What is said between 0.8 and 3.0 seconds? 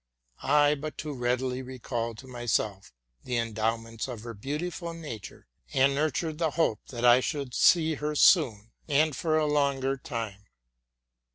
too readily recalled to myself